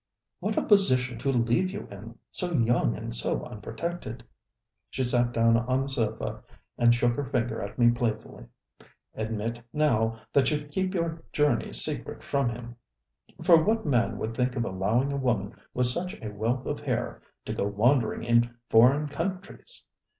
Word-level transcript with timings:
ŌĆ£What 0.41 0.57
a 0.57 0.63
position 0.65 1.19
to 1.19 1.29
leave 1.31 1.69
you 1.69 1.81
inŌĆöso 1.81 2.65
young 2.65 2.95
and 2.97 3.15
so 3.15 3.45
unprotected. 3.45 4.23
ŌĆØ 4.23 4.23
She 4.89 5.03
sat 5.03 5.31
down 5.31 5.55
on 5.57 5.83
the 5.83 5.89
sofa 5.89 6.43
and 6.75 6.95
shook 6.95 7.13
her 7.13 7.25
finger 7.25 7.61
at 7.61 7.77
me 7.77 7.91
playfully. 7.91 8.45
ŌĆ£Admit, 9.15 9.61
now, 9.71 10.19
that 10.33 10.49
you 10.49 10.67
keep 10.69 10.95
your 10.95 11.21
journeys 11.31 11.85
secret 11.85 12.23
from 12.23 12.49
him. 12.49 12.75
For 13.43 13.63
what 13.63 13.85
man 13.85 14.17
would 14.17 14.35
think 14.35 14.55
of 14.55 14.65
allowing 14.65 15.13
a 15.13 15.17
woman 15.17 15.53
with 15.71 15.85
such 15.85 16.15
a 16.19 16.29
wealth 16.29 16.65
of 16.65 16.79
hair 16.79 17.21
to 17.45 17.53
go 17.53 17.67
wandering 17.67 18.23
in 18.23 18.55
foreign 18.71 19.05
countries? 19.07 19.83